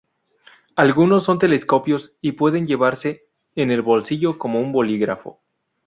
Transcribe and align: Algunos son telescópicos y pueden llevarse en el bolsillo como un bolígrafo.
Algunos 0.75 1.23
son 1.23 1.37
telescópicos 1.37 2.15
y 2.21 2.31
pueden 2.31 2.65
llevarse 2.65 3.27
en 3.53 3.69
el 3.69 3.83
bolsillo 3.83 4.39
como 4.39 4.59
un 4.59 4.71
bolígrafo. 4.71 5.43